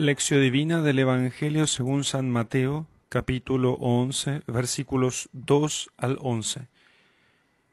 Lección 0.00 0.40
Divina 0.40 0.80
del 0.80 0.98
Evangelio 0.98 1.66
según 1.66 2.04
San 2.04 2.30
Mateo, 2.30 2.86
capítulo 3.10 3.74
11, 3.74 4.40
versículos 4.46 5.28
2 5.32 5.90
al 5.98 6.16
11. 6.22 6.68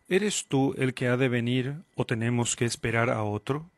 ¿Eres 0.10 0.46
tú 0.50 0.74
el 0.78 0.94
que 0.94 1.08
ha 1.08 1.16
de 1.16 1.30
venir 1.30 1.76
o 1.96 2.06
tenemos 2.06 2.58
que 2.58 2.66
esperar 2.66 3.10
a 3.10 3.24
otro? 3.24 3.70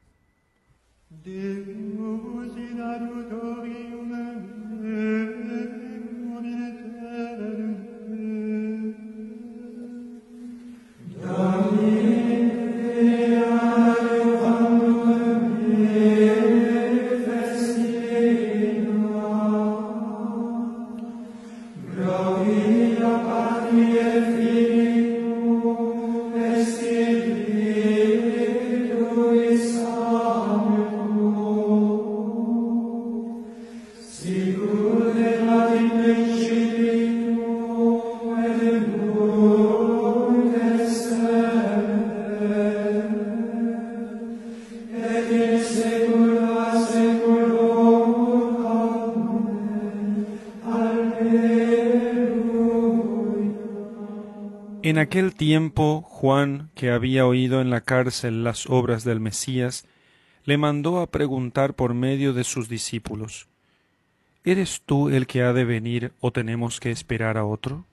En 55.00 55.04
aquel 55.04 55.34
tiempo 55.34 56.02
Juan, 56.02 56.72
que 56.76 56.92
había 56.92 57.26
oído 57.26 57.62
en 57.62 57.70
la 57.70 57.80
cárcel 57.80 58.44
las 58.44 58.70
obras 58.70 59.06
del 59.06 59.22
Mesías, 59.22 59.88
le 60.44 60.58
mandó 60.58 61.00
a 61.00 61.10
preguntar 61.10 61.74
por 61.74 61.94
medio 61.94 62.34
de 62.34 62.44
sus 62.44 62.68
discípulos, 62.68 63.48
¿Eres 64.44 64.82
tú 64.86 65.08
el 65.08 65.26
que 65.26 65.42
ha 65.42 65.54
de 65.54 65.64
venir 65.64 66.12
o 66.20 66.34
tenemos 66.34 66.82
que 66.82 66.92
esperar 66.92 67.38
a 67.38 67.46
otro? 67.46 67.86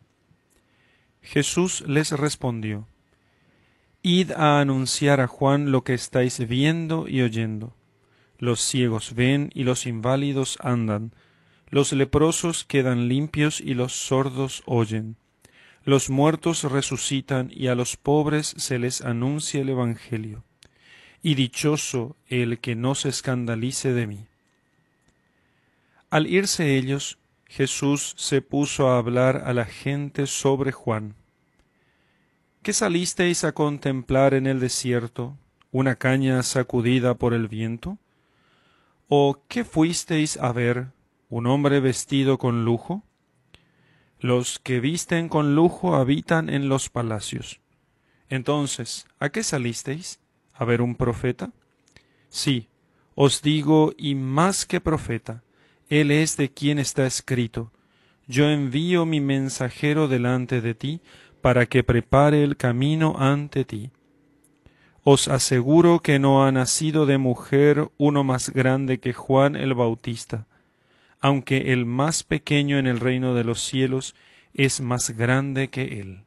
Jesús 1.23 1.84
les 1.87 2.11
respondió, 2.11 2.89
Id 4.03 4.33
a 4.33 4.61
anunciar 4.61 5.21
a 5.21 5.29
Juan 5.29 5.71
lo 5.71 5.84
que 5.84 5.95
estáis 5.95 6.45
viendo 6.49 7.07
y 7.07 7.23
oyendo. 7.23 7.77
Los 8.37 8.61
ciegos 8.61 9.15
ven 9.15 9.53
y 9.55 9.62
los 9.62 9.87
inválidos 9.87 10.59
andan, 10.61 11.12
los 11.69 11.93
leprosos 11.93 12.65
quedan 12.65 13.07
limpios 13.07 13.61
y 13.61 13.75
los 13.75 13.93
sordos 13.93 14.65
oyen 14.67 15.17
los 15.87 16.11
muertos 16.11 16.65
resucitan 16.65 17.48
y 17.55 17.69
a 17.69 17.77
los 17.77 17.97
pobres 17.97 18.55
se 18.59 18.81
les 18.81 19.03
anuncia 19.03 19.61
el 19.61 19.69
Evangelio. 19.69 20.43
Y 21.23 21.37
dichoso 21.37 22.17
el 22.27 22.59
que 22.59 22.75
no 22.75 22.97
se 22.97 23.09
escandalice 23.09 23.93
de 23.93 24.09
mí. 24.09 24.27
Al 26.11 26.27
irse 26.27 26.77
ellos, 26.77 27.19
Jesús 27.47 28.15
se 28.19 28.43
puso 28.43 28.89
a 28.89 28.98
hablar 28.98 29.45
a 29.47 29.55
la 29.55 29.65
gente 29.65 30.27
sobre 30.27 30.73
Juan. 30.73 31.15
¿Qué 32.62 32.73
salisteis 32.73 33.45
a 33.45 33.53
contemplar 33.53 34.34
en 34.34 34.48
el 34.48 34.59
desierto? 34.59 35.39
¿Una 35.71 35.95
caña 35.95 36.43
sacudida 36.43 37.15
por 37.15 37.33
el 37.33 37.47
viento? 37.47 37.97
¿O 39.09 39.41
qué 39.47 39.62
fuisteis 39.62 40.37
a 40.37 40.50
ver? 40.50 40.88
¿Un 41.28 41.47
hombre 41.47 41.78
vestido 41.78 42.38
con 42.38 42.65
lujo? 42.65 43.05
Los 44.26 44.59
que 44.59 44.81
visten 44.81 45.28
con 45.28 45.54
lujo 45.54 45.94
habitan 45.94 46.48
en 46.48 46.69
los 46.69 46.91
palacios. 46.91 47.60
Entonces, 48.28 49.06
¿a 49.20 49.28
qué 49.28 49.44
salisteis? 49.44 50.19
¿A 50.53 50.64
ver 50.64 50.82
un 50.82 50.97
profeta? 50.97 51.53
Sí, 52.28 52.66
os 53.14 53.41
digo, 53.41 53.92
y 53.97 54.16
más 54.16 54.66
que 54.66 54.81
profeta, 54.81 55.44
él 55.88 56.10
es 56.10 56.37
de 56.37 56.53
quien 56.53 56.81
está 56.81 57.06
escrito, 57.06 57.70
yo 58.26 58.50
envío 58.50 59.06
mi 59.06 59.20
mensajero 59.20 60.09
delante 60.09 60.60
de 60.60 60.75
ti, 60.75 61.03
para 61.41 61.66
que 61.66 61.84
prepare 61.84 62.43
el 62.43 62.56
camino 62.56 63.14
ante 63.20 63.64
ti. 63.64 63.93
Os 65.04 65.28
aseguro 65.28 66.00
que 66.00 66.19
no 66.19 66.44
ha 66.44 66.50
nacido 66.50 67.06
de 67.06 67.19
mujer 67.19 67.93
uno 67.97 68.25
más 68.25 68.50
grande 68.50 68.98
que 68.98 69.12
Juan 69.12 69.54
el 69.54 69.75
Bautista, 69.75 70.48
aunque 71.26 71.72
el 71.72 71.87
más 71.87 72.22
pequeño 72.22 72.78
en 72.78 72.87
el 72.87 73.00
reino 73.00 73.34
de 73.34 73.42
los 73.42 73.60
cielos 73.60 74.14
es 74.54 74.81
más 74.81 75.10
grande 75.10 75.70
que 75.70 75.98
él. 75.98 76.25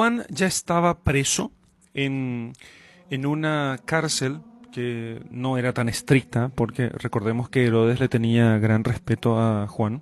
Juan 0.00 0.24
ya 0.30 0.46
estaba 0.46 1.00
preso 1.00 1.52
en, 1.92 2.54
en 3.10 3.26
una 3.26 3.78
cárcel 3.84 4.40
que 4.72 5.20
no 5.30 5.58
era 5.58 5.74
tan 5.74 5.90
estricta, 5.90 6.48
porque 6.48 6.88
recordemos 6.88 7.50
que 7.50 7.66
Herodes 7.66 8.00
le 8.00 8.08
tenía 8.08 8.56
gran 8.56 8.82
respeto 8.82 9.38
a 9.38 9.66
Juan, 9.66 10.00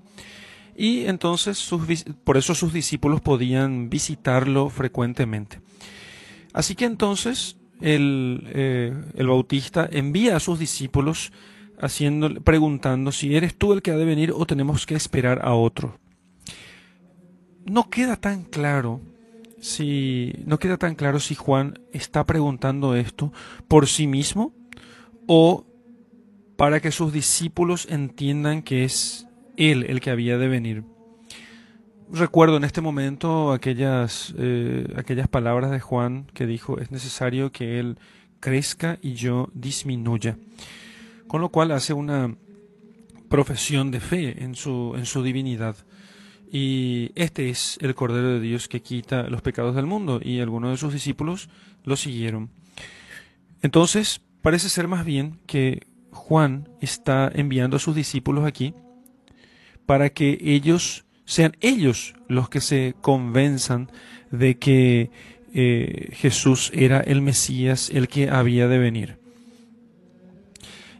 y 0.76 1.06
entonces 1.06 1.58
sus, 1.58 2.04
por 2.22 2.36
eso 2.36 2.54
sus 2.54 2.72
discípulos 2.72 3.20
podían 3.20 3.90
visitarlo 3.90 4.70
frecuentemente. 4.70 5.60
Así 6.52 6.76
que 6.76 6.84
entonces 6.84 7.56
el, 7.80 8.44
eh, 8.54 8.94
el 9.16 9.26
Bautista 9.26 9.88
envía 9.90 10.36
a 10.36 10.40
sus 10.40 10.60
discípulos 10.60 11.32
haciendo, 11.80 12.40
preguntando 12.42 13.10
si 13.10 13.34
eres 13.34 13.58
tú 13.58 13.72
el 13.72 13.82
que 13.82 13.90
ha 13.90 13.96
de 13.96 14.04
venir 14.04 14.30
o 14.30 14.46
tenemos 14.46 14.86
que 14.86 14.94
esperar 14.94 15.40
a 15.42 15.54
otro. 15.54 15.98
No 17.64 17.90
queda 17.90 18.14
tan 18.14 18.44
claro 18.44 19.00
si 19.60 20.32
no 20.44 20.58
queda 20.58 20.76
tan 20.76 20.94
claro 20.94 21.20
si 21.20 21.34
Juan 21.34 21.80
está 21.92 22.24
preguntando 22.24 22.94
esto 22.94 23.32
por 23.66 23.86
sí 23.86 24.06
mismo 24.06 24.54
o 25.26 25.66
para 26.56 26.80
que 26.80 26.90
sus 26.90 27.12
discípulos 27.12 27.86
entiendan 27.90 28.62
que 28.62 28.84
es 28.84 29.26
él 29.56 29.84
el 29.88 30.00
que 30.00 30.10
había 30.10 30.38
de 30.38 30.48
venir. 30.48 30.84
Recuerdo 32.10 32.56
en 32.56 32.64
este 32.64 32.80
momento 32.80 33.52
aquellas, 33.52 34.34
eh, 34.38 34.86
aquellas 34.96 35.28
palabras 35.28 35.70
de 35.70 35.80
Juan 35.80 36.26
que 36.32 36.46
dijo 36.46 36.78
es 36.78 36.90
necesario 36.90 37.52
que 37.52 37.78
él 37.78 37.98
crezca 38.40 38.98
y 39.02 39.14
yo 39.14 39.50
disminuya. 39.52 40.38
Con 41.26 41.42
lo 41.42 41.50
cual 41.50 41.70
hace 41.72 41.92
una 41.92 42.34
profesión 43.28 43.90
de 43.90 44.00
fe 44.00 44.42
en 44.42 44.54
su, 44.54 44.94
en 44.96 45.04
su 45.04 45.22
divinidad. 45.22 45.76
Y 46.50 47.10
este 47.14 47.50
es 47.50 47.78
el 47.80 47.94
Cordero 47.94 48.28
de 48.28 48.40
Dios 48.40 48.68
que 48.68 48.80
quita 48.80 49.24
los 49.24 49.42
pecados 49.42 49.74
del 49.76 49.86
mundo, 49.86 50.20
y 50.22 50.40
algunos 50.40 50.70
de 50.70 50.76
sus 50.76 50.92
discípulos 50.92 51.48
lo 51.84 51.96
siguieron. 51.96 52.50
Entonces, 53.62 54.20
parece 54.40 54.68
ser 54.68 54.88
más 54.88 55.04
bien 55.04 55.38
que 55.46 55.86
Juan 56.12 56.68
está 56.80 57.30
enviando 57.34 57.76
a 57.76 57.80
sus 57.80 57.94
discípulos 57.94 58.46
aquí 58.46 58.74
para 59.86 60.10
que 60.10 60.38
ellos 60.42 61.04
sean 61.24 61.56
ellos 61.60 62.14
los 62.28 62.48
que 62.48 62.60
se 62.60 62.94
convenzan 63.00 63.90
de 64.30 64.58
que 64.58 65.10
eh, 65.54 66.10
Jesús 66.12 66.70
era 66.74 67.00
el 67.00 67.22
Mesías, 67.22 67.90
el 67.90 68.08
que 68.08 68.28
había 68.28 68.68
de 68.68 68.78
venir. 68.78 69.18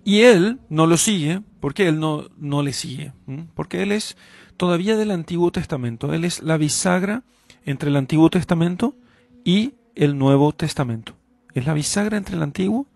Y 0.05 0.23
él 0.23 0.59
no 0.71 0.87
lo 0.87 0.97
sigue, 0.97 1.43
porque 1.61 1.87
él 1.87 2.01
no, 2.01 2.29
no 2.39 2.63
le 2.63 2.73
sigue, 2.73 3.13
porque 3.55 3.83
él 3.83 3.93
es 3.93 4.17
todavía 4.59 4.97
del 4.97 5.13
Antiguo 5.13 5.51
Testamento. 5.51 6.13
Él 6.13 6.25
es 6.25 6.43
la 6.43 6.59
bisagra 6.59 7.23
entre 7.65 7.89
el 7.89 7.97
Antiguo 7.97 8.29
Testamento 8.29 8.95
y 9.45 9.75
el 9.95 10.19
Nuevo 10.19 10.53
Testamento. 10.53 11.15
Es 11.55 11.65
la 11.65 11.73
bisagra 11.73 12.19
entre 12.19 12.37
el 12.37 12.43
Antiguo 12.43 12.87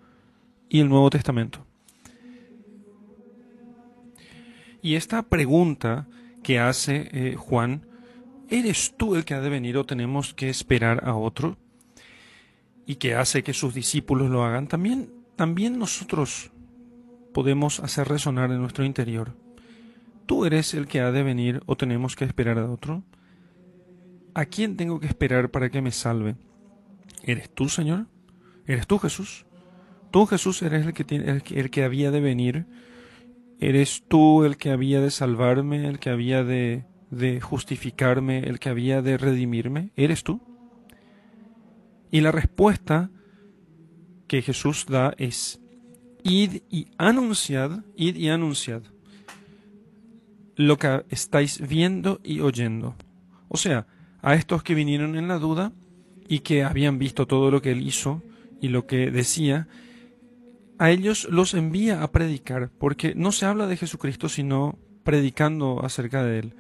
y 0.69 0.81
el 0.81 0.89
Nuevo 0.89 1.09
Testamento. 1.09 1.65
Y 4.83 4.97
esta 4.97 5.23
pregunta 5.23 6.09
que 6.43 6.59
hace 6.59 7.09
eh, 7.13 7.37
Juan, 7.37 7.87
¿eres 8.51 8.95
tú 8.97 9.15
el 9.15 9.25
que 9.25 9.35
ha 9.35 9.41
de 9.41 9.49
venir 9.49 9.79
o 9.79 9.87
tenemos 9.87 10.35
que 10.35 10.51
esperar 10.51 11.09
a 11.09 11.15
otro? 11.15 11.57
Y 12.85 12.97
que 12.97 13.15
hace 13.15 13.45
que 13.45 13.55
sus 13.55 13.73
discípulos 13.73 14.29
lo 14.29 14.45
hagan. 14.45 14.67
También, 14.67 15.11
también 15.37 15.79
nosotros 15.79 16.51
podemos 17.33 17.79
hacer 17.79 18.09
resonar 18.09 18.51
en 18.51 18.61
nuestro 18.61 18.85
interior. 18.85 19.42
¿Tú 20.33 20.47
eres 20.47 20.73
el 20.73 20.87
que 20.87 21.01
ha 21.01 21.13
de 21.13 21.23
venir 21.23 21.63
o 21.67 21.77
tenemos 21.77 22.17
que 22.17 22.25
esperar 22.25 22.59
a 22.59 22.71
otro? 22.71 23.05
¿A 24.33 24.47
quién 24.47 24.79
tengo 24.79 24.99
que 24.99 25.07
esperar 25.07 25.51
para 25.51 25.69
que 25.69 25.83
me 25.83 25.91
salve? 25.91 26.37
¿Eres 27.23 27.51
tú, 27.51 27.69
Señor? 27.69 28.07
¿Eres 28.67 28.87
tú, 28.87 28.99
Jesús? 28.99 29.45
Tú, 30.11 30.25
Jesús, 30.25 30.63
eres 30.63 30.87
el 30.87 30.95
que, 30.95 31.05
tiene, 31.05 31.43
el 31.51 31.71
que 31.71 31.85
había 31.85 32.11
de 32.11 32.23
venir. 32.23 32.65
¿Eres 33.61 34.05
tú 34.09 34.45
el 34.45 34.57
que 34.57 34.71
había 34.71 35.03
de 35.03 35.11
salvarme, 35.11 35.87
el 35.87 35.99
que 35.99 36.09
había 36.09 36.45
de, 36.45 36.87
de 37.11 37.43
justificarme, 37.43 38.39
el 38.39 38.59
que 38.59 38.71
había 38.71 39.03
de 39.03 39.19
redimirme? 39.19 39.91
¿Eres 39.97 40.25
tú? 40.25 40.41
Y 42.11 42.23
la 42.23 42.33
respuesta 42.33 43.11
que 44.29 44.41
Jesús 44.41 44.87
da 44.89 45.13
es, 45.19 45.61
id 46.23 46.63
y 46.71 46.87
anunciad, 46.97 47.85
id 47.97 48.17
y 48.17 48.31
anunciad 48.31 48.85
lo 50.57 50.79
que 50.79 51.05
estáis 51.11 51.67
viendo 51.67 52.21
y 52.23 52.41
oyendo. 52.41 52.95
O 53.49 53.57
sea, 53.57 53.87
a 54.23 54.35
estos 54.35 54.63
que 54.63 54.75
vinieron 54.75 55.17
en 55.17 55.29
la 55.29 55.39
duda 55.39 55.73
y 56.29 56.41
que 56.41 56.65
habían 56.65 56.99
visto 56.99 57.27
todo 57.27 57.51
lo 57.51 57.61
que 57.63 57.73
él 57.73 57.87
hizo 57.87 58.23
y 58.61 58.69
lo 58.69 58.87
que 58.87 59.11
decía, 59.11 59.69
a 60.79 60.91
ellos 60.91 61.29
los 61.31 61.55
envía 61.55 62.03
a 62.03 62.13
predicar, 62.13 62.71
porque 62.79 63.15
no 63.15 63.33
se 63.33 63.47
habla 63.47 63.67
de 63.67 63.77
Jesucristo 63.77 64.29
sino 64.29 64.79
predicando 65.05 65.85
acerca 65.85 66.25
de 66.25 66.39
él. 66.39 66.55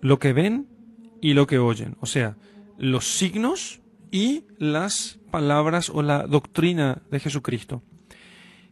Lo 0.00 0.18
que 0.18 0.32
ven 0.32 0.66
y 1.20 1.34
lo 1.34 1.46
que 1.46 1.58
oyen, 1.58 1.96
o 2.00 2.06
sea, 2.06 2.36
los 2.78 3.16
signos 3.16 3.80
y 4.10 4.44
las 4.58 5.18
palabras 5.30 5.90
o 5.90 6.02
la 6.02 6.26
doctrina 6.26 7.02
de 7.10 7.20
Jesucristo. 7.20 7.82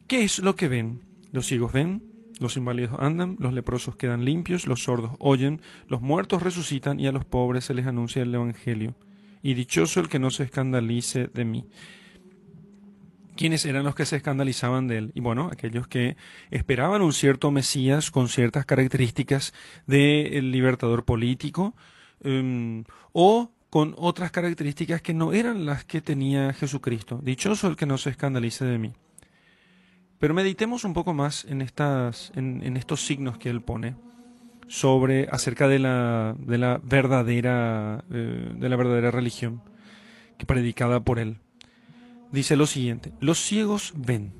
¿Qué 0.07 0.25
es 0.25 0.39
lo 0.39 0.57
que 0.57 0.69
ven? 0.69 1.03
Los 1.33 1.47
ciegos 1.47 1.73
ven, 1.73 2.03
los 2.39 2.57
inválidos 2.57 2.99
andan, 3.01 3.37
los 3.39 3.53
leprosos 3.53 3.97
quedan 3.97 4.25
limpios, 4.25 4.67
los 4.67 4.85
sordos 4.85 5.13
oyen, 5.19 5.61
los 5.89 6.01
muertos 6.01 6.43
resucitan 6.43 7.01
y 7.01 7.07
a 7.07 7.13
los 7.13 7.25
pobres 7.25 7.65
se 7.65 7.75
les 7.75 7.87
anuncia 7.87 8.23
el 8.23 8.35
Evangelio. 8.35 8.95
Y 9.43 9.55
dichoso 9.55 10.01
el 10.01 10.09
que 10.09 10.19
no 10.19 10.31
se 10.31 10.45
escandalice 10.45 11.29
de 11.29 11.45
mí. 11.45 11.65
¿Quiénes 13.37 13.65
eran 13.67 13.85
los 13.85 13.95
que 13.95 14.05
se 14.05 14.17
escandalizaban 14.17 14.89
de 14.89 14.99
él? 14.99 15.13
Y 15.15 15.21
bueno, 15.21 15.49
aquellos 15.53 15.87
que 15.87 16.17
esperaban 16.51 17.03
un 17.03 17.13
cierto 17.13 17.53
Mesías 17.53 18.11
con 18.11 18.29
ciertas 18.29 18.67
características 18.67 19.55
del 19.87 20.51
libertador 20.51 21.05
político 21.05 21.77
em, 22.21 22.83
o 23.13 23.53
con 23.71 23.95
otras 23.97 24.33
características 24.33 25.03
que 25.03 25.15
no 25.15 25.33
eran 25.33 25.67
las 25.67 25.85
que 25.85 26.01
tenía 26.01 26.53
Jesucristo. 26.53 27.21
Dichoso 27.23 27.69
el 27.69 27.77
que 27.77 27.87
no 27.87 27.97
se 27.97 28.11
escandalice 28.11 28.65
de 28.65 28.79
mí. 28.79 28.93
Pero 30.19 30.35
meditemos 30.35 30.85
un 30.85 30.95
poco 30.95 31.15
más 31.15 31.45
en, 31.45 31.63
estas, 31.63 32.33
en, 32.35 32.77
estos 32.77 33.05
signos 33.07 33.39
que 33.39 33.51
él 33.51 33.63
pone 33.63 33.95
sobre 34.67 35.29
acerca 35.31 35.69
de 35.69 35.79
la, 35.79 36.35
de 36.39 36.59
la 36.59 36.81
verdadera 36.83 38.05
eh, 38.11 38.53
de 38.55 38.69
la 38.69 38.77
verdadera 38.77 39.11
religión 39.11 39.63
que 40.37 40.45
predicada 40.45 41.01
por 41.01 41.19
él. 41.19 41.39
Dice 42.33 42.57
lo 42.57 42.67
siguiente: 42.67 43.13
los 43.21 43.39
ciegos 43.39 43.93
ven. 43.97 44.35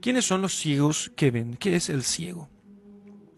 ¿Quiénes 0.00 0.24
son 0.24 0.40
los 0.40 0.54
ciegos 0.54 1.12
que 1.16 1.30
ven? 1.30 1.56
¿Qué 1.56 1.76
es 1.76 1.90
el 1.90 2.02
ciego? 2.02 2.48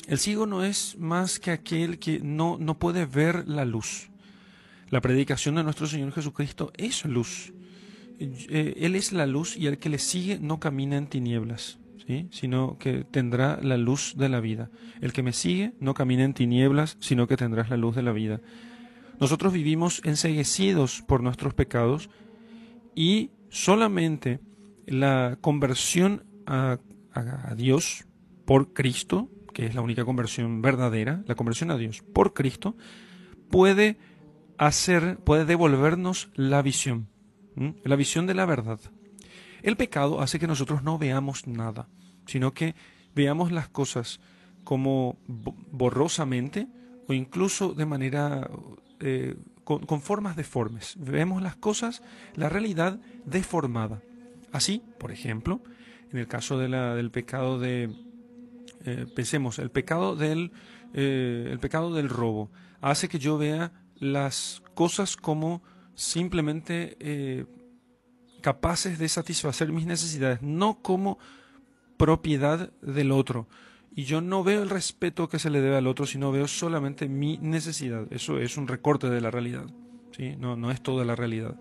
El 0.07 0.19
ciego 0.19 0.47
no 0.47 0.65
es 0.65 0.97
más 0.99 1.39
que 1.39 1.51
aquel 1.51 1.99
que 1.99 2.21
no, 2.21 2.57
no 2.59 2.79
puede 2.79 3.05
ver 3.05 3.47
la 3.49 3.65
luz. 3.65 4.11
La 4.91 5.01
predicación 5.01 5.57
de 5.57 5.65
nuestro 5.65 5.87
Señor 5.87 6.13
Jesucristo 6.13 6.73
es 6.77 7.05
luz. 7.05 7.53
Eh, 8.19 8.75
él 8.79 8.97
es 8.97 9.13
la 9.13 9.27
luz 9.27 9.57
y 9.57 9.67
el 9.67 9.79
que 9.79 9.89
le 9.89 9.99
sigue 9.99 10.39
no 10.41 10.59
camina 10.59 10.97
en 10.97 11.07
tinieblas, 11.07 11.79
¿sí? 12.07 12.27
sino 12.31 12.77
que 12.79 13.05
tendrá 13.05 13.61
la 13.63 13.77
luz 13.77 14.15
de 14.17 14.29
la 14.29 14.41
vida. 14.41 14.71
El 15.01 15.13
que 15.13 15.23
me 15.23 15.33
sigue 15.33 15.75
no 15.79 15.95
camina 15.95 16.25
en 16.25 16.35
tinieblas, 16.35 16.97
sino 17.01 17.29
que 17.29 17.37
tendrás 17.37 17.71
la 17.71 17.77
luz 17.77 17.95
de 17.95 18.03
la 18.03 18.13
vida. 18.13 18.41
Nosotros 19.21 19.53
vivimos 19.53 20.01
enseguecidos 20.05 21.03
por 21.07 21.23
nuestros 21.23 21.55
pecados 21.55 22.11
y 22.95 23.31
solamente 23.51 24.41
la 24.87 25.39
conversión 25.41 26.25
a, 26.47 26.79
a 27.13 27.55
Dios 27.55 28.05
por 28.47 28.73
Cristo, 28.73 29.29
que 29.55 29.67
es 29.67 29.75
la 29.75 29.81
única 29.81 30.05
conversión 30.05 30.61
verdadera, 30.61 31.23
la 31.27 31.35
conversión 31.37 31.71
a 31.71 31.77
Dios 31.77 32.03
por 32.03 32.33
Cristo, 32.33 32.77
puede 33.49 33.99
hacer, 34.57 35.19
puede 35.19 35.45
devolvernos 35.45 36.31
la 36.35 36.63
visión 36.63 37.09
la 37.85 37.97
visión 37.97 38.27
de 38.27 38.35
la 38.35 38.47
verdad. 38.47 38.81
El 39.63 39.77
pecado 39.77 40.21
hace 40.21 40.39
que 40.39 40.47
nosotros 40.47 40.83
no 40.83 40.99
veamos 40.99 41.47
nada, 41.47 41.89
sino 42.27 42.55
que 42.55 42.75
veamos 43.15 43.53
las 43.53 43.69
cosas 43.69 44.21
como 44.65 45.19
borrosamente 45.27 46.69
o 47.09 47.13
incluso 47.13 47.73
de 47.75 47.87
manera 47.87 48.49
eh, 49.01 49.37
con, 49.65 50.01
formas 50.01 50.37
deformes. 50.37 50.95
Vemos 50.99 51.43
las 51.43 51.57
cosas, 51.57 52.03
la 52.35 52.49
realidad 52.49 53.01
deformada. 53.25 54.03
Así, 54.53 54.83
por 54.99 55.13
ejemplo, 55.13 55.61
en 56.11 56.19
el 56.19 56.27
caso 56.27 56.59
de 56.59 56.69
la, 56.69 56.95
del 56.95 57.11
pecado 57.11 57.59
de, 57.59 57.91
eh, 58.85 59.07
pensemos, 59.15 59.59
el 59.59 59.71
pecado 59.71 60.17
del, 60.17 60.53
eh, 60.95 61.49
el 61.51 61.59
pecado 61.59 61.93
del 61.95 62.09
robo 62.09 62.51
hace 62.81 63.09
que 63.09 63.19
yo 63.19 63.37
vea 63.37 63.73
las 63.97 64.63
cosas 64.75 65.17
como 65.17 65.63
simplemente 65.99 66.97
eh, 67.01 67.45
capaces 68.41 69.01
de 69.01 69.09
satisfacer 69.09 69.73
mis 69.73 69.85
necesidades, 69.85 70.41
no 70.43 70.81
como 70.81 71.19
propiedad 71.97 72.71
del 72.81 73.11
otro. 73.11 73.49
Y 73.97 74.05
yo 74.05 74.21
no 74.21 74.45
veo 74.45 74.63
el 74.63 74.71
respeto 74.71 75.29
que 75.29 75.41
se 75.41 75.51
le 75.51 75.61
debe 75.61 75.77
al 75.77 75.89
otro, 75.89 76.07
sino 76.07 76.31
veo 76.31 76.47
solamente 76.47 77.09
mi 77.09 77.37
necesidad. 77.39 78.07
Eso 78.13 78.39
es 78.39 78.57
un 78.57 78.69
recorte 78.69 79.11
de 79.11 79.21
la 79.21 79.33
realidad. 79.33 79.67
¿sí? 80.17 80.37
No, 80.39 80.55
no 80.55 80.71
es 80.71 80.81
toda 80.81 81.05
la 81.05 81.17
realidad. 81.17 81.57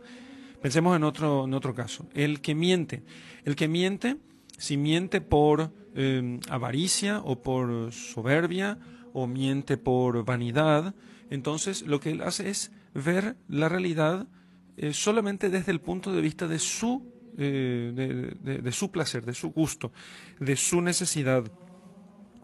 Pensemos 0.61 0.95
en 0.95 1.03
otro, 1.03 1.45
en 1.45 1.55
otro 1.55 1.73
caso. 1.73 2.05
El 2.13 2.39
que 2.39 2.53
miente. 2.53 3.01
El 3.43 3.55
que 3.55 3.67
miente, 3.67 4.17
si 4.59 4.77
miente 4.77 5.19
por 5.19 5.71
eh, 5.95 6.39
avaricia 6.47 7.21
o 7.21 7.41
por 7.41 7.91
soberbia 7.91 8.77
o 9.13 9.25
miente 9.25 9.77
por 9.77 10.23
vanidad, 10.25 10.93
entonces 11.31 11.81
lo 11.81 11.99
que 11.99 12.11
él 12.11 12.21
hace 12.21 12.51
es 12.51 12.71
ver 12.97 13.37
la 13.47 13.69
realidad 13.69 14.27
eh, 14.75 14.91
solamente 14.91 15.49
desde 15.49 15.71
el 15.71 15.79
punto 15.79 16.11
de 16.11 16.21
vista 16.21 16.47
de 16.47 16.57
su, 16.57 17.05
eh, 17.37 18.33
de, 18.41 18.71
su 18.71 18.91
placer, 18.91 19.23
de 19.23 19.33
su 19.33 19.51
gusto, 19.51 19.91
de 20.39 20.55
su 20.55 20.81
necesidad. 20.81 21.43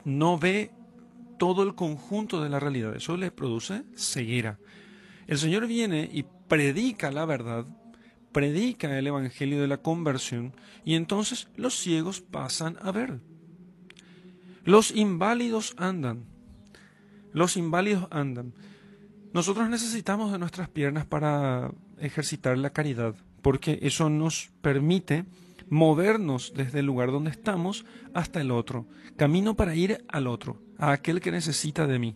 No 0.06 0.38
ve 0.38 0.72
todo 1.40 1.64
el 1.64 1.74
conjunto 1.74 2.42
de 2.42 2.50
la 2.50 2.60
realidad. 2.60 2.96
Eso 2.96 3.18
le 3.18 3.32
produce 3.32 3.84
ceguera. 3.96 4.60
El 5.26 5.40
Señor 5.40 5.66
viene 5.66 6.10
y 6.12 6.26
predica 6.48 7.12
la 7.12 7.26
verdad, 7.26 7.66
predica 8.32 8.98
el 8.98 9.08
Evangelio 9.08 9.60
de 9.60 9.68
la 9.68 9.78
conversión 9.78 10.54
y 10.86 10.96
entonces 10.96 11.48
los 11.56 11.80
ciegos 11.80 12.22
pasan 12.22 12.78
a 12.82 12.92
ver. 12.92 13.20
Los 14.66 14.92
inválidos 14.92 15.74
andan. 15.78 16.26
Los 17.32 17.58
inválidos 17.58 18.08
andan. 18.12 18.54
Nosotros 19.34 19.68
necesitamos 19.68 20.32
de 20.32 20.38
nuestras 20.38 20.70
piernas 20.70 21.08
para 21.08 21.72
ejercitar 21.98 22.56
la 22.58 22.70
caridad, 22.70 23.16
porque 23.42 23.80
eso 23.82 24.08
nos 24.10 24.52
permite 24.62 25.26
movernos 25.70 26.54
desde 26.56 26.80
el 26.80 26.86
lugar 26.86 27.12
donde 27.12 27.32
estamos 27.32 27.84
hasta 28.14 28.42
el 28.42 28.52
otro, 28.52 28.86
camino 29.18 29.56
para 29.56 29.74
ir 29.74 30.06
al 30.08 30.28
otro, 30.28 30.62
a 30.78 30.92
aquel 30.92 31.20
que 31.20 31.32
necesita 31.32 31.88
de 31.88 31.98
mí. 31.98 32.16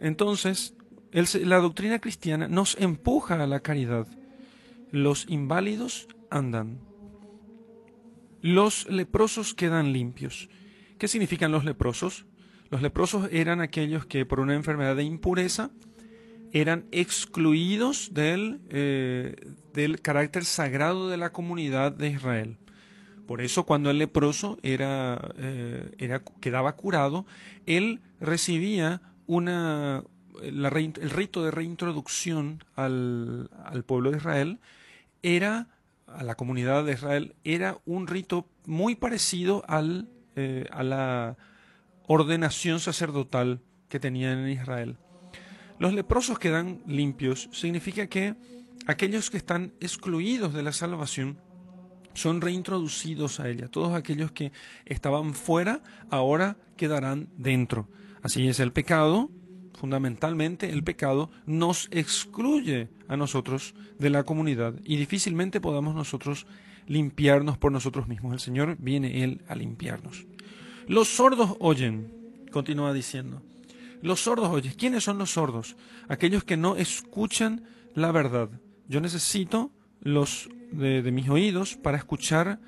Entonces, 0.00 0.74
la 1.12 1.58
doctrina 1.58 1.98
cristiana 1.98 2.48
nos 2.48 2.76
empuja 2.80 3.42
a 3.42 3.46
la 3.46 3.60
caridad. 3.60 4.06
Los 4.90 5.26
inválidos 5.28 6.08
andan. 6.30 6.80
Los 8.40 8.88
leprosos 8.88 9.52
quedan 9.52 9.92
limpios. 9.92 10.48
¿Qué 10.98 11.08
significan 11.08 11.52
los 11.52 11.64
leprosos? 11.64 12.24
Los 12.70 12.80
leprosos 12.80 13.28
eran 13.32 13.60
aquellos 13.60 14.06
que 14.06 14.24
por 14.24 14.40
una 14.40 14.54
enfermedad 14.54 14.96
de 14.96 15.04
impureza 15.04 15.70
eran 16.52 16.86
excluidos 16.90 18.14
del, 18.14 18.60
eh, 18.70 19.36
del 19.72 20.00
carácter 20.00 20.44
sagrado 20.44 21.08
de 21.08 21.16
la 21.16 21.32
comunidad 21.32 21.92
de 21.92 22.08
Israel. 22.08 22.56
Por 23.26 23.40
eso 23.40 23.64
cuando 23.64 23.90
el 23.90 23.98
leproso 23.98 24.58
era, 24.62 25.32
eh, 25.36 25.90
era, 25.98 26.22
quedaba 26.40 26.76
curado, 26.76 27.26
él 27.66 28.00
recibía 28.20 29.02
una, 29.26 30.04
el 30.42 31.10
rito 31.10 31.44
de 31.44 31.50
reintroducción 31.50 32.62
al, 32.76 33.50
al, 33.64 33.82
pueblo 33.82 34.12
de 34.12 34.18
Israel, 34.18 34.60
era, 35.22 35.68
a 36.06 36.22
la 36.22 36.36
comunidad 36.36 36.84
de 36.84 36.92
Israel, 36.92 37.34
era 37.42 37.78
un 37.84 38.06
rito 38.06 38.46
muy 38.64 38.94
parecido 38.94 39.64
al, 39.66 40.08
eh, 40.36 40.66
a 40.70 40.84
la 40.84 41.36
ordenación 42.06 42.78
sacerdotal 42.78 43.60
que 43.88 43.98
tenían 43.98 44.38
en 44.38 44.50
Israel. 44.50 44.96
Los 45.78 45.92
leprosos 45.92 46.38
quedan 46.38 46.82
limpios 46.86 47.48
significa 47.52 48.06
que 48.06 48.34
aquellos 48.86 49.30
que 49.30 49.36
están 49.36 49.72
excluidos 49.80 50.54
de 50.54 50.62
la 50.62 50.72
salvación 50.72 51.38
son 52.14 52.40
reintroducidos 52.40 53.40
a 53.40 53.48
ella. 53.48 53.68
Todos 53.68 53.94
aquellos 53.94 54.32
que 54.32 54.52
estaban 54.86 55.34
fuera 55.34 55.82
ahora 56.10 56.56
quedarán 56.76 57.28
dentro. 57.36 57.88
Así 58.22 58.48
es 58.48 58.58
el 58.58 58.72
pecado, 58.72 59.30
fundamentalmente 59.74 60.70
el 60.70 60.82
pecado 60.82 61.30
nos 61.44 61.88
excluye 61.90 62.88
a 63.08 63.16
nosotros 63.16 63.74
de 63.98 64.10
la 64.10 64.24
comunidad 64.24 64.74
y 64.82 64.96
difícilmente 64.96 65.60
podamos 65.60 65.94
nosotros 65.94 66.46
limpiarnos 66.86 67.58
por 67.58 67.70
nosotros 67.70 68.08
mismos. 68.08 68.32
El 68.32 68.40
Señor 68.40 68.76
viene 68.78 69.22
Él 69.22 69.42
a 69.48 69.54
limpiarnos. 69.54 70.26
Los 70.88 71.08
sordos 71.08 71.56
oyen, 71.60 72.12
continúa 72.50 72.92
diciendo. 72.92 73.42
Los 74.02 74.20
sordos 74.20 74.48
oyen. 74.50 74.74
¿Quiénes 74.74 75.04
son 75.04 75.18
los 75.18 75.32
sordos? 75.32 75.76
Aquellos 76.08 76.44
que 76.44 76.56
no 76.56 76.76
escuchan 76.76 77.64
la 77.94 78.12
verdad. 78.12 78.50
Yo 78.88 79.00
necesito 79.00 79.72
los 80.00 80.48
de, 80.70 81.02
de 81.02 81.12
mis 81.12 81.28
oídos 81.28 81.76
para 81.76 81.96
escuchar 81.96 82.60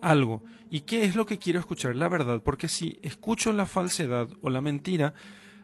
algo. 0.00 0.42
¿Y 0.70 0.82
qué 0.82 1.04
es 1.04 1.16
lo 1.16 1.26
que 1.26 1.38
quiero 1.38 1.60
escuchar? 1.60 1.96
La 1.96 2.08
verdad. 2.08 2.42
Porque 2.42 2.68
si 2.68 2.98
escucho 3.02 3.52
la 3.52 3.66
falsedad 3.66 4.28
o 4.40 4.50
la 4.50 4.60
mentira, 4.60 5.14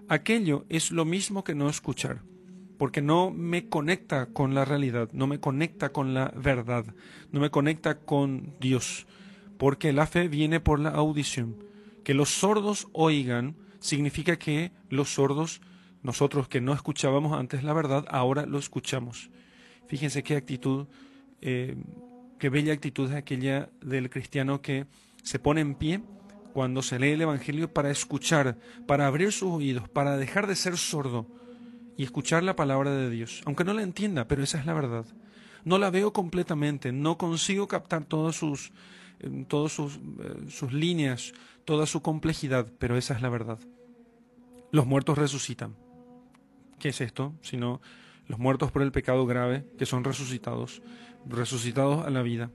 aquello 0.09 0.65
es 0.69 0.91
lo 0.91 1.05
mismo 1.05 1.45
que 1.45 1.55
no 1.55 1.69
escuchar 1.69 2.23
porque 2.77 3.03
no 3.03 3.31
me 3.31 3.69
conecta 3.69 4.27
con 4.27 4.55
la 4.55 4.65
realidad, 4.65 5.09
no 5.13 5.27
me 5.27 5.41
conecta 5.41 5.91
con 5.91 6.15
la 6.15 6.33
verdad, 6.37 6.85
no 7.33 7.41
me 7.41 7.51
conecta 7.51 7.99
con 7.99 8.55
Dios, 8.61 9.07
porque 9.59 9.93
la 9.93 10.07
fe 10.07 10.29
viene 10.29 10.61
por 10.61 10.81
la 10.81 10.91
audición. 10.91 11.57
Que 12.05 12.15
los 12.15 12.31
sordos 12.31 12.89
oigan 12.93 13.57
significa 13.81 14.39
que 14.39 14.73
los 14.89 15.15
sordos, 15.15 15.61
nosotros 16.03 16.49
que 16.49 16.61
no 16.61 16.73
escuchábamos 16.73 17.39
antes 17.39 17.65
la 17.65 17.73
verdad, 17.73 18.05
ahora 18.09 18.47
lo 18.47 18.59
escuchamos. 18.59 19.31
Fíjense 19.87 20.23
qué 20.23 20.37
actitud, 20.37 20.87
eh, 21.41 21.77
qué 22.39 22.49
bella 22.49 22.73
actitud 22.73 23.11
es 23.11 23.17
aquella 23.17 23.71
del 23.81 24.11
cristiano 24.11 24.61
que 24.61 24.87
se 25.23 25.39
pone 25.39 25.61
en 25.61 25.75
pie 25.75 26.01
cuando 26.53 26.83
se 26.83 26.99
lee 26.99 27.11
el 27.11 27.21
Evangelio 27.21 27.73
para 27.73 27.91
escuchar, 27.91 28.57
para 28.87 29.07
abrir 29.07 29.33
sus 29.33 29.53
oídos, 29.53 29.89
para 29.89 30.17
dejar 30.17 30.47
de 30.47 30.57
ser 30.57 30.77
sordo 30.77 31.27
y 31.97 32.05
escuchar 32.05 32.43
la 32.43 32.57
palabra 32.57 32.91
de 32.91 33.11
Dios, 33.11 33.43
aunque 33.45 33.65
no 33.65 33.75
la 33.75 33.83
entienda, 33.83 34.27
pero 34.29 34.43
esa 34.43 34.59
es 34.59 34.67
la 34.67 34.75
verdad. 34.75 35.05
No 35.65 35.79
la 35.79 35.91
veo 35.91 36.13
completamente, 36.13 36.93
no 36.93 37.19
consigo 37.19 37.67
captar 37.69 38.05
todas 38.05 38.37
sus, 38.37 38.73
todas 39.49 39.73
sus, 39.73 39.97
eh, 39.97 40.49
sus 40.49 40.73
líneas, 40.73 41.33
toda 41.65 41.87
su 41.87 42.03
complejidad, 42.03 42.73
pero 42.79 42.97
esa 42.97 43.15
es 43.15 43.23
la 43.23 43.29
verdad. 43.29 43.59
Los 44.71 44.87
muertos 44.87 45.19
resucitan. 45.19 45.77
¿Qué 46.79 46.91
es 46.91 47.01
esto? 47.01 47.35
Sino 47.41 47.81
los 48.27 48.39
muertos 48.39 48.71
por 48.71 48.83
el 48.83 48.93
pecado 48.93 49.27
grave, 49.27 49.65
que 49.79 49.87
son 49.87 50.05
resucitados, 50.05 50.83
resucitados 51.27 52.07
a 52.07 52.11
la 52.11 52.23
vida. 52.23 52.51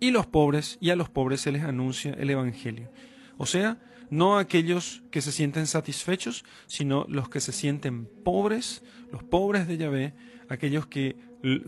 Y 0.00 0.10
los 0.10 0.26
pobres, 0.26 0.78
y 0.80 0.90
a 0.90 0.96
los 0.96 1.08
pobres 1.08 1.40
se 1.40 1.52
les 1.52 1.62
anuncia 1.62 2.12
el 2.14 2.30
Evangelio. 2.30 2.90
O 3.38 3.46
sea, 3.46 3.80
no 4.10 4.36
aquellos 4.36 5.02
que 5.10 5.22
se 5.22 5.32
sienten 5.32 5.66
satisfechos, 5.66 6.44
sino 6.66 7.06
los 7.08 7.28
que 7.28 7.40
se 7.40 7.52
sienten 7.52 8.06
pobres, 8.24 8.82
los 9.10 9.22
pobres 9.22 9.66
de 9.66 9.78
Yahvé, 9.78 10.14
aquellos 10.48 10.86
que 10.86 11.16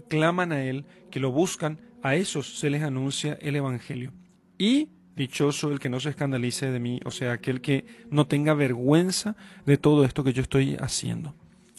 claman 0.08 0.52
a 0.52 0.64
Él, 0.64 0.84
que 1.10 1.20
lo 1.20 1.30
buscan, 1.30 1.80
a 2.02 2.16
esos 2.16 2.58
se 2.58 2.70
les 2.70 2.82
anuncia 2.82 3.38
el 3.40 3.56
Evangelio. 3.56 4.12
Y 4.58 4.88
dichoso 5.16 5.70
el 5.70 5.78
que 5.78 5.88
no 5.88 6.00
se 6.00 6.10
escandalice 6.10 6.70
de 6.70 6.80
mí, 6.80 7.00
o 7.04 7.10
sea, 7.10 7.32
aquel 7.32 7.60
que 7.60 7.86
no 8.10 8.26
tenga 8.26 8.54
vergüenza 8.54 9.36
de 9.64 9.76
todo 9.76 10.04
esto 10.04 10.24
que 10.24 10.32
yo 10.32 10.42
estoy 10.42 10.76
haciendo. 10.80 11.34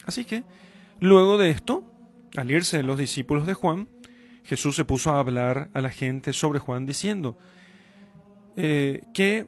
Así 0.05 0.25
que, 0.25 0.43
luego 0.99 1.37
de 1.37 1.49
esto, 1.49 1.83
al 2.37 2.51
irse 2.51 2.83
los 2.83 2.97
discípulos 2.97 3.45
de 3.45 3.53
Juan, 3.53 3.89
Jesús 4.43 4.75
se 4.75 4.85
puso 4.85 5.11
a 5.11 5.19
hablar 5.19 5.69
a 5.73 5.81
la 5.81 5.89
gente 5.89 6.31
sobre 6.31 6.59
Juan 6.59 6.85
diciendo 6.85 7.37
eh, 8.55 9.01
que 9.13 9.47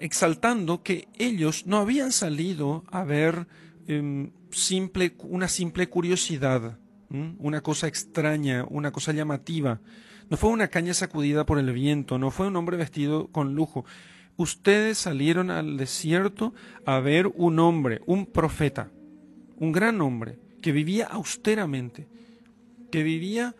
exaltando 0.00 0.82
que 0.82 1.08
ellos 1.18 1.66
no 1.66 1.78
habían 1.78 2.12
salido 2.12 2.84
a 2.90 3.04
ver 3.04 3.46
em, 3.86 4.30
simple, 4.50 5.14
una 5.20 5.48
simple 5.48 5.88
curiosidad, 5.88 6.78
una 7.38 7.60
cosa 7.60 7.86
extraña, 7.86 8.66
una 8.68 8.90
cosa 8.90 9.12
llamativa. 9.12 9.80
No 10.28 10.36
fue 10.36 10.50
una 10.50 10.68
caña 10.68 10.94
sacudida 10.94 11.46
por 11.46 11.58
el 11.58 11.72
viento, 11.72 12.18
no 12.18 12.30
fue 12.30 12.48
un 12.48 12.56
hombre 12.56 12.76
vestido 12.76 13.28
con 13.28 13.54
lujo. 13.54 13.84
Ustedes 14.36 14.98
salieron 14.98 15.50
al 15.50 15.76
desierto 15.76 16.52
a 16.84 17.00
ver 17.00 17.28
un 17.28 17.58
hombre, 17.58 18.00
un 18.06 18.26
profeta, 18.26 18.90
un 19.56 19.72
gran 19.72 20.00
hombre, 20.00 20.38
que 20.60 20.72
vivía 20.72 21.06
austeramente, 21.06 22.08
que 22.90 23.02
vivía 23.02 23.54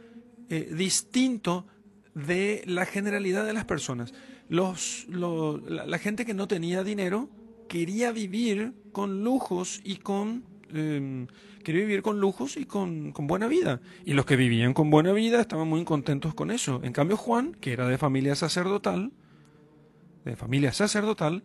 eh, 0.50 0.72
distinto 0.76 1.66
de 2.14 2.62
la 2.66 2.84
generalidad 2.84 3.46
de 3.46 3.52
las 3.52 3.64
personas 3.64 4.12
los, 4.48 5.06
la, 5.08 5.98
gente 5.98 6.24
que 6.24 6.34
no 6.34 6.46
tenía 6.48 6.84
dinero 6.84 7.28
quería 7.68 8.12
vivir 8.12 8.74
con 8.92 9.24
lujos 9.24 9.80
y 9.84 9.96
con 9.96 10.44
em, 10.72 11.26
quería 11.66 11.82
vivir 11.82 12.02
con 12.02 12.20
lujos 12.20 12.56
y 12.56 12.64
con, 12.64 13.10
con, 13.10 13.26
buena 13.26 13.48
vida. 13.48 13.80
Y 14.04 14.12
los 14.12 14.24
que 14.24 14.36
vivían 14.36 14.72
con 14.72 14.88
buena 14.88 15.10
vida 15.10 15.40
estaban 15.40 15.66
muy 15.66 15.82
contentos 15.82 16.32
con 16.32 16.52
eso. 16.52 16.80
En 16.84 16.92
cambio, 16.92 17.16
Juan, 17.16 17.54
que 17.54 17.72
era 17.72 17.88
de 17.88 17.98
familia 17.98 18.36
sacerdotal, 18.36 19.10
de 20.24 20.36
familia 20.36 20.72
sacerdotal, 20.72 21.42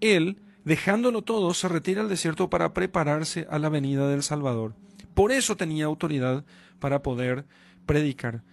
él, 0.00 0.38
dejándolo 0.64 1.22
todo, 1.22 1.52
se 1.54 1.66
retira 1.66 2.02
al 2.02 2.08
desierto 2.08 2.48
para 2.48 2.72
prepararse 2.72 3.48
a 3.50 3.58
la 3.58 3.68
venida 3.68 4.06
del 4.06 4.22
Salvador. 4.22 4.76
Por 5.12 5.32
eso 5.32 5.56
tenía 5.56 5.86
autoridad 5.86 6.44
para 6.78 7.02
poder 7.02 7.44
predicar. 7.84 8.44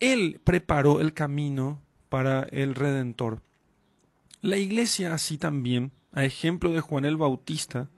Él 0.00 0.40
preparó 0.42 1.00
el 1.00 1.12
camino 1.12 1.82
para 2.08 2.42
el 2.50 2.74
Redentor. 2.74 3.42
La 4.40 4.56
Iglesia 4.56 5.14
así 5.14 5.38
también, 5.38 5.92
a 6.10 6.24
ejemplo 6.24 6.72
de 6.72 6.80
Juan 6.80 7.04
el 7.04 7.16
Bautista, 7.16 7.90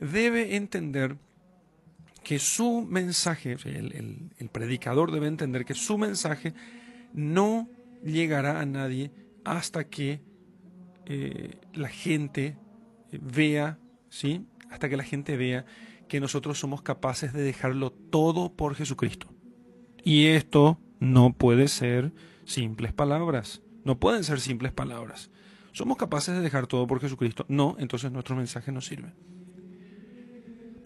debe 0.00 0.56
entender 0.56 1.16
que 2.22 2.38
su 2.38 2.82
mensaje, 2.82 3.56
el, 3.64 4.50
predicador 4.52 5.12
debe 5.12 5.28
entender 5.28 5.64
que 5.64 5.74
su 5.74 5.98
mensaje 5.98 6.54
no 7.12 7.68
llegará 8.04 8.60
a 8.60 8.66
nadie 8.66 9.10
hasta 9.44 9.84
que 9.84 10.20
eh, 11.06 11.56
la 11.72 11.88
gente 11.88 12.56
vea, 13.12 13.78
¿sí? 14.10 14.46
Hasta 14.70 14.88
que 14.88 14.96
la 14.96 15.04
gente 15.04 15.36
vea 15.36 15.64
que 16.06 16.20
nosotros 16.20 16.58
somos 16.58 16.82
capaces 16.82 17.32
de 17.32 17.42
dejarlo 17.42 17.92
todo 17.92 18.52
por 18.52 18.74
Jesucristo. 18.74 19.28
Y 20.04 20.26
esto 20.26 20.78
no 21.00 21.32
puede 21.32 21.68
ser 21.68 22.12
simples 22.44 22.92
palabras. 22.92 23.62
No 23.84 23.98
pueden 23.98 24.24
ser 24.24 24.40
simples 24.40 24.72
palabras. 24.72 25.30
¿Somos 25.72 25.96
capaces 25.96 26.34
de 26.34 26.42
dejar 26.42 26.66
todo 26.66 26.86
por 26.86 27.00
Jesucristo? 27.00 27.46
No, 27.48 27.76
entonces 27.78 28.10
nuestro 28.12 28.36
mensaje 28.36 28.72
no 28.72 28.80
sirve. 28.80 29.14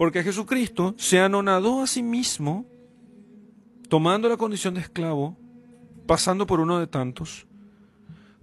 Porque 0.02 0.25
Jesucristo 0.25 0.97
se 0.99 1.21
anonadó 1.21 1.80
a 1.80 1.87
sí 1.87 2.02
mismo, 2.02 2.66
tomando 3.88 4.28
la 4.28 4.37
condición 4.37 4.75
de 4.75 4.80
esclavo, 4.80 5.38
pasando 6.09 6.44
por 6.44 6.59
uno 6.59 6.80
de 6.80 6.88
tantos, 6.88 7.47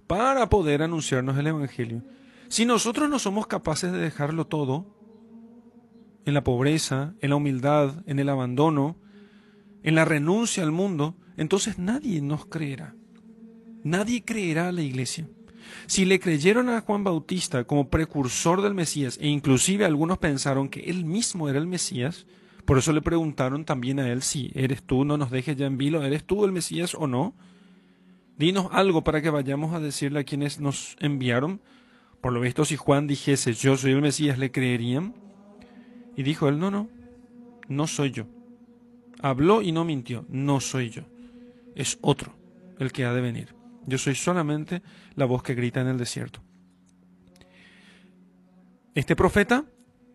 para 0.06 0.48
poder 0.48 0.80
anunciarnos 0.82 1.36
el 1.36 1.48
Evangelio. 1.48 2.02
Si 2.48 2.64
nosotros 2.64 3.10
no 3.10 3.18
somos 3.18 3.46
capaces 3.46 3.92
de 3.92 3.98
dejarlo 3.98 4.46
todo, 4.46 4.86
en 6.24 6.32
la 6.32 6.42
pobreza, 6.42 7.12
en 7.20 7.28
la 7.28 7.36
humildad, 7.36 8.04
en 8.06 8.18
el 8.20 8.30
abandono, 8.30 8.96
en 9.82 9.94
la 9.94 10.06
renuncia 10.06 10.62
al 10.62 10.72
mundo, 10.72 11.14
entonces 11.36 11.78
nadie 11.78 12.22
nos 12.22 12.46
creerá. 12.46 12.94
Nadie 13.84 14.24
creerá 14.24 14.68
a 14.68 14.72
la 14.72 14.80
iglesia. 14.80 15.28
Si 15.86 16.04
le 16.04 16.20
creyeron 16.20 16.68
a 16.68 16.80
Juan 16.80 17.04
Bautista 17.04 17.64
como 17.64 17.88
precursor 17.88 18.62
del 18.62 18.74
Mesías, 18.74 19.18
e 19.20 19.28
inclusive 19.28 19.84
algunos 19.84 20.18
pensaron 20.18 20.68
que 20.68 20.80
él 20.80 21.04
mismo 21.04 21.48
era 21.48 21.58
el 21.58 21.66
Mesías, 21.66 22.26
por 22.64 22.78
eso 22.78 22.92
le 22.92 23.02
preguntaron 23.02 23.64
también 23.64 23.98
a 23.98 24.08
él 24.08 24.22
si 24.22 24.52
eres 24.54 24.82
tú, 24.82 25.04
no 25.04 25.16
nos 25.16 25.30
dejes 25.30 25.56
ya 25.56 25.66
en 25.66 25.78
vilo, 25.78 26.04
¿eres 26.04 26.24
tú 26.24 26.44
el 26.44 26.52
Mesías 26.52 26.94
o 26.94 27.06
no? 27.06 27.34
Dinos 28.36 28.68
algo 28.72 29.04
para 29.04 29.20
que 29.20 29.28
vayamos 29.28 29.74
a 29.74 29.80
decirle 29.80 30.20
a 30.20 30.24
quienes 30.24 30.60
nos 30.60 30.96
enviaron. 31.00 31.60
Por 32.20 32.32
lo 32.32 32.40
visto, 32.40 32.64
si 32.64 32.76
Juan 32.76 33.06
dijese 33.06 33.52
yo 33.52 33.76
soy 33.76 33.92
el 33.92 34.00
Mesías, 34.00 34.38
le 34.38 34.50
creerían. 34.50 35.14
Y 36.16 36.22
dijo 36.22 36.48
él, 36.48 36.58
no, 36.58 36.70
no, 36.70 36.88
no 37.68 37.86
soy 37.86 38.12
yo. 38.12 38.26
Habló 39.20 39.62
y 39.62 39.72
no 39.72 39.84
mintió, 39.84 40.24
no 40.28 40.60
soy 40.60 40.90
yo. 40.90 41.02
Es 41.74 41.98
otro 42.00 42.32
el 42.78 42.92
que 42.92 43.04
ha 43.04 43.12
de 43.12 43.20
venir. 43.20 43.59
Yo 43.86 43.98
soy 43.98 44.14
solamente 44.14 44.82
la 45.14 45.24
voz 45.24 45.42
que 45.42 45.54
grita 45.54 45.80
en 45.80 45.88
el 45.88 45.98
desierto. 45.98 46.40
Este 48.94 49.16
profeta 49.16 49.64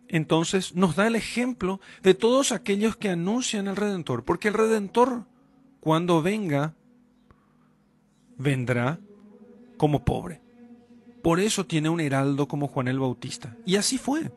entonces 0.08 0.74
nos 0.74 0.96
da 0.96 1.06
el 1.06 1.16
ejemplo 1.16 1.80
de 2.02 2.14
todos 2.14 2.52
aquellos 2.52 2.96
que 2.96 3.08
anuncian 3.08 3.66
el 3.66 3.76
Redentor, 3.76 4.24
porque 4.24 4.48
el 4.48 4.54
Redentor, 4.54 5.24
cuando 5.80 6.22
venga, 6.22 6.74
vendrá 8.36 9.00
como 9.76 10.04
pobre. 10.04 10.40
Por 11.22 11.40
eso 11.40 11.66
tiene 11.66 11.88
un 11.88 12.00
heraldo 12.00 12.46
como 12.46 12.68
Juan 12.68 12.88
el 12.88 13.00
Bautista. 13.00 13.56
Y 13.64 13.76
así 13.76 13.98
fue. 13.98 14.30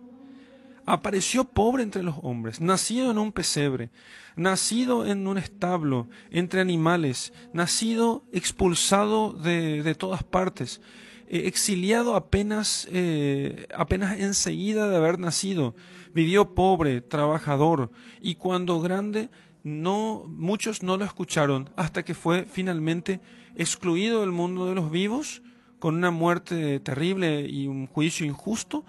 Apareció 0.90 1.44
pobre 1.46 1.84
entre 1.84 2.02
los 2.02 2.16
hombres, 2.24 2.60
nacido 2.62 3.12
en 3.12 3.20
un 3.20 3.32
pesebre, 3.32 3.92
nacido 4.36 5.06
en 5.06 5.28
un 5.28 5.38
establo, 5.38 6.10
entre 6.32 6.62
animales, 6.62 7.32
nacido 7.54 8.24
expulsado 8.32 9.34
de, 9.34 9.84
de 9.84 9.94
todas 9.94 10.24
partes, 10.24 10.82
eh, 11.28 11.44
exiliado 11.46 12.16
apenas, 12.16 12.88
eh, 12.92 13.68
apenas 13.76 14.20
enseguida 14.20 14.90
de 14.90 14.98
haber 14.98 15.20
nacido, 15.20 15.76
vivió 16.12 16.56
pobre, 16.56 17.02
trabajador, 17.02 17.92
y 18.20 18.34
cuando 18.36 18.82
grande 18.82 19.30
no, 19.64 20.26
muchos 20.28 20.82
no 20.82 20.98
lo 20.98 21.06
escucharon 21.06 21.70
hasta 21.76 22.04
que 22.04 22.16
fue 22.16 22.46
finalmente 22.46 23.22
excluido 23.56 24.22
del 24.22 24.32
mundo 24.32 24.66
de 24.66 24.74
los 24.74 24.90
vivos 24.90 25.44
con 25.78 25.96
una 25.96 26.10
muerte 26.10 26.80
terrible 26.80 27.48
y 27.48 27.68
un 27.68 27.86
juicio 27.86 28.26
injusto, 28.26 28.84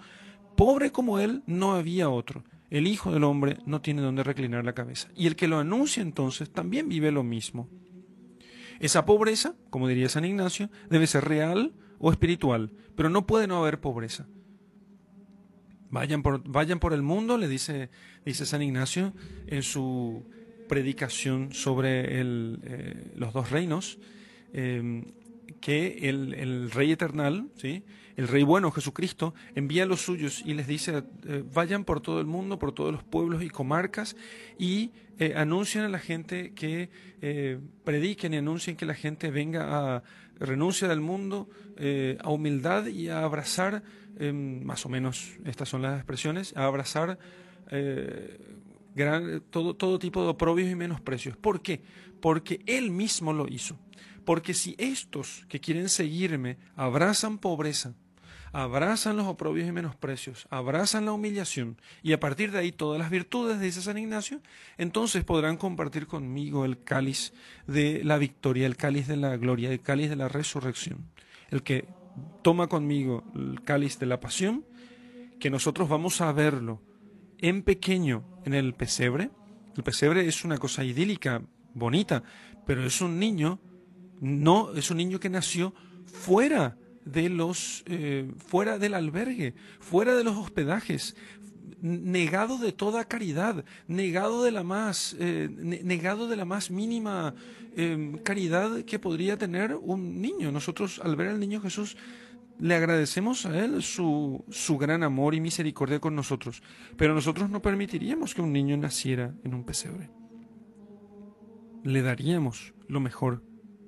pobre 0.61 0.91
como 0.91 1.17
él 1.17 1.41
no 1.47 1.73
había 1.73 2.11
otro. 2.11 2.43
El 2.69 2.85
Hijo 2.85 3.11
del 3.11 3.23
Hombre 3.23 3.57
no 3.65 3.81
tiene 3.81 4.03
donde 4.03 4.23
reclinar 4.23 4.63
la 4.63 4.75
cabeza. 4.75 5.09
Y 5.15 5.25
el 5.25 5.35
que 5.35 5.47
lo 5.47 5.57
anuncia 5.57 6.03
entonces 6.03 6.51
también 6.51 6.87
vive 6.87 7.11
lo 7.11 7.23
mismo. 7.23 7.67
Esa 8.79 9.03
pobreza, 9.03 9.55
como 9.71 9.87
diría 9.87 10.07
San 10.07 10.23
Ignacio, 10.23 10.69
debe 10.87 11.07
ser 11.07 11.25
real 11.25 11.73
o 11.97 12.11
espiritual, 12.11 12.73
pero 12.95 13.09
no 13.09 13.25
puede 13.25 13.47
no 13.47 13.57
haber 13.57 13.81
pobreza. 13.81 14.27
Vayan 15.89 16.21
por, 16.21 16.47
vayan 16.47 16.79
por 16.79 16.93
el 16.93 17.01
mundo, 17.01 17.39
le 17.39 17.47
dice, 17.47 17.89
dice 18.23 18.45
San 18.45 18.61
Ignacio 18.61 19.13
en 19.47 19.63
su 19.63 20.29
predicación 20.69 21.55
sobre 21.55 22.03
eh, 22.05 23.11
los 23.15 23.33
dos 23.33 23.49
reinos, 23.49 23.97
eh, 24.53 25.11
que 25.59 26.07
el, 26.07 26.35
el, 26.35 26.69
Rey 26.69 26.91
Eternal, 26.91 27.49
¿sí? 27.55 27.83
El 28.15 28.27
Rey 28.27 28.43
bueno, 28.43 28.71
Jesucristo, 28.71 29.33
envía 29.55 29.83
a 29.83 29.85
los 29.85 30.01
suyos 30.01 30.43
y 30.45 30.53
les 30.53 30.67
dice, 30.67 31.03
eh, 31.27 31.43
vayan 31.53 31.85
por 31.85 32.01
todo 32.01 32.19
el 32.19 32.25
mundo, 32.25 32.59
por 32.59 32.73
todos 32.73 32.91
los 32.91 33.03
pueblos 33.03 33.43
y 33.43 33.49
comarcas 33.49 34.15
y 34.57 34.91
eh, 35.19 35.33
anuncien 35.35 35.83
a 35.83 35.89
la 35.89 35.99
gente 35.99 36.53
que 36.53 36.89
eh, 37.21 37.59
prediquen 37.83 38.33
y 38.33 38.37
anuncien 38.37 38.75
que 38.75 38.85
la 38.85 38.93
gente 38.93 39.31
venga 39.31 39.95
a 39.97 40.03
renuncia 40.39 40.87
del 40.87 41.01
mundo, 41.01 41.49
a 42.23 42.29
humildad 42.29 42.87
y 42.87 43.09
a 43.09 43.23
abrazar, 43.23 43.83
em, 44.17 44.63
más 44.63 44.85
o 44.87 44.89
menos 44.89 45.33
estas 45.45 45.69
son 45.69 45.83
las 45.83 45.97
expresiones, 45.97 46.55
a 46.57 46.65
abrazar 46.65 47.19
todo, 49.51 49.75
todo 49.75 49.99
tipo 49.99 50.23
de 50.23 50.29
oprobios 50.29 50.69
y 50.69 50.73
menosprecios. 50.73 51.37
¿Por 51.37 51.61
qué? 51.61 51.83
Porque 52.21 52.61
Él 52.65 52.89
mismo 52.89 53.33
lo 53.33 53.47
hizo. 53.47 53.77
Porque 54.25 54.53
si 54.53 54.75
estos 54.77 55.45
que 55.49 55.59
quieren 55.59 55.89
seguirme 55.89 56.57
abrazan 56.75 57.37
pobreza, 57.37 57.93
abrazan 58.53 59.17
los 59.17 59.27
oprobios 59.27 59.67
y 59.67 59.71
menosprecios, 59.71 60.47
abrazan 60.49 61.05
la 61.05 61.13
humillación 61.13 61.77
y 62.03 62.13
a 62.13 62.19
partir 62.19 62.51
de 62.51 62.59
ahí 62.59 62.71
todas 62.71 62.99
las 62.99 63.09
virtudes, 63.09 63.59
dice 63.59 63.81
San 63.81 63.97
Ignacio, 63.97 64.41
entonces 64.77 65.23
podrán 65.23 65.57
compartir 65.57 66.05
conmigo 66.07 66.65
el 66.65 66.83
cáliz 66.83 67.33
de 67.67 68.03
la 68.03 68.17
victoria, 68.17 68.67
el 68.67 68.75
cáliz 68.75 69.07
de 69.07 69.17
la 69.17 69.37
gloria, 69.37 69.71
el 69.71 69.81
cáliz 69.81 70.09
de 70.09 70.17
la 70.17 70.27
resurrección. 70.27 71.05
El 71.49 71.63
que 71.63 71.87
toma 72.41 72.67
conmigo 72.67 73.23
el 73.35 73.61
cáliz 73.63 73.99
de 73.99 74.05
la 74.05 74.19
pasión, 74.19 74.65
que 75.39 75.49
nosotros 75.49 75.89
vamos 75.89 76.21
a 76.21 76.31
verlo 76.31 76.81
en 77.39 77.63
pequeño 77.63 78.23
en 78.45 78.53
el 78.53 78.73
pesebre. 78.73 79.31
El 79.75 79.83
pesebre 79.83 80.27
es 80.27 80.43
una 80.43 80.57
cosa 80.57 80.83
idílica, 80.83 81.41
bonita, 81.73 82.23
pero 82.65 82.85
es 82.85 83.01
un 83.01 83.17
niño 83.17 83.59
no, 84.21 84.73
es 84.75 84.91
un 84.91 84.97
niño 84.97 85.19
que 85.19 85.29
nació 85.29 85.73
fuera 86.05 86.77
de 87.03 87.27
los, 87.29 87.83
eh, 87.87 88.31
fuera 88.37 88.77
del 88.77 88.93
albergue, 88.93 89.55
fuera 89.79 90.15
de 90.15 90.23
los 90.23 90.37
hospedajes, 90.37 91.15
negado 91.81 92.59
de 92.59 92.71
toda 92.71 93.05
caridad, 93.05 93.65
negado 93.87 94.43
de 94.43 94.51
la 94.51 94.63
más, 94.63 95.15
eh, 95.19 95.49
negado 95.49 96.27
de 96.27 96.35
la 96.35 96.45
más 96.45 96.69
mínima 96.69 97.33
em, 97.75 98.17
caridad 98.19 98.83
que 98.83 98.99
podría 98.99 99.37
tener 99.37 99.75
un 99.75 100.21
niño. 100.21 100.51
Nosotros 100.51 101.01
al 101.03 101.15
ver 101.15 101.29
al 101.29 101.39
niño 101.39 101.59
Jesús 101.59 101.97
le 102.59 102.75
agradecemos 102.75 103.47
a 103.47 103.57
Él 103.57 103.81
su, 103.81 104.45
su 104.51 104.77
gran 104.77 105.01
amor 105.01 105.33
y 105.33 105.41
misericordia 105.41 105.99
con 105.99 106.15
nosotros, 106.15 106.61
pero 106.95 107.15
nosotros 107.15 107.49
no 107.49 107.63
permitiríamos 107.63 108.35
que 108.35 108.41
un 108.41 108.53
niño 108.53 108.77
naciera 108.77 109.33
en 109.43 109.55
un 109.55 109.63
pesebre. 109.63 110.11
Le 111.83 112.03
daríamos 112.03 112.75
lo 112.87 112.99
mejor 112.99 113.41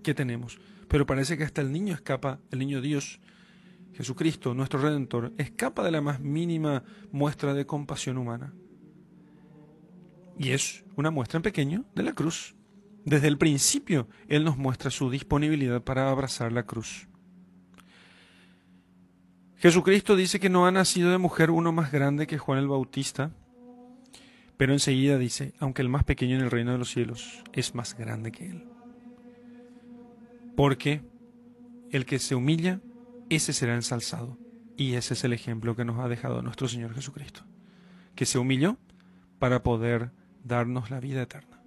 que 0.04 0.14
tenemos. 0.14 0.60
Pero 0.88 1.06
parece 1.06 1.38
que 1.38 1.44
hasta 1.44 1.62
el 1.62 1.72
niño 1.72 1.96
escapa, 1.96 2.40
el 2.52 2.60
niño 2.60 2.82
Dios, 2.82 3.20
Jesucristo, 3.94 4.54
nuestro 4.54 4.80
Redentor, 4.80 5.34
escapa 5.38 5.84
de 5.84 5.92
la 5.92 6.02
más 6.02 6.20
mínima 6.20 6.84
muestra 7.12 7.54
de 7.54 7.66
compasión 7.66 8.18
humana. 8.18 8.54
Y 10.38 10.50
es 10.50 10.84
una 10.96 11.12
muestra 11.12 11.38
en 11.38 11.44
pequeño 11.44 11.86
de 11.96 12.04
la 12.04 12.14
cruz. 12.14 12.56
Desde 13.06 13.28
el 13.28 13.38
principio, 13.38 14.08
Él 14.28 14.44
nos 14.44 14.58
muestra 14.58 14.90
su 14.90 15.10
disponibilidad 15.10 15.82
para 15.82 16.10
abrazar 16.10 16.52
la 16.52 16.64
cruz. 16.64 17.08
Jesucristo 19.58 20.16
dice 20.16 20.40
que 20.40 20.50
no 20.50 20.66
ha 20.66 20.72
nacido 20.72 21.12
de 21.12 21.18
mujer 21.18 21.50
uno 21.52 21.72
más 21.72 21.92
grande 21.92 22.28
que 22.28 22.38
Juan 22.38 22.60
el 22.60 22.68
Bautista, 22.68 23.32
pero 24.58 24.74
enseguida 24.74 25.18
dice, 25.18 25.54
aunque 25.60 25.82
el 25.82 25.90
más 25.90 26.04
pequeño 26.04 26.36
en 26.36 26.42
el 26.44 26.52
reino 26.52 26.74
de 26.74 26.78
los 26.78 26.92
cielos 26.92 27.44
es 27.54 27.74
más 27.74 27.98
grande 27.98 28.32
que 28.32 28.50
Él. 28.50 28.73
Porque 30.56 31.02
el 31.92 32.06
que 32.06 32.20
se 32.20 32.36
humilla, 32.36 32.82
ese 33.30 33.54
será 33.54 33.76
ensalzado. 33.76 34.38
Y 34.76 34.94
ese 34.94 35.14
es 35.14 35.24
el 35.24 35.34
ejemplo 35.34 35.76
que 35.76 35.86
nos 35.86 36.00
ha 36.00 36.08
dejado 36.08 36.42
nuestro 36.42 36.68
Señor 36.68 36.94
Jesucristo, 36.96 37.42
que 38.16 38.26
se 38.26 38.40
humilló 38.40 38.78
para 39.40 39.62
poder 39.62 40.12
darnos 40.44 40.90
la 40.90 41.00
vida 41.00 41.22
eterna. 41.22 41.62